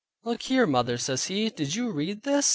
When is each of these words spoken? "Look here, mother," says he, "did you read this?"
"Look 0.23 0.41
here, 0.41 0.65
mother," 0.65 0.97
says 0.97 1.25
he, 1.25 1.51
"did 1.51 1.75
you 1.75 1.91
read 1.91 2.23
this?" 2.23 2.49